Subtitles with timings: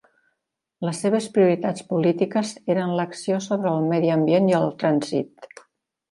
[0.87, 5.51] Les seves prioritats polítiques eren l'acció sobre el medi ambient i el trànsit.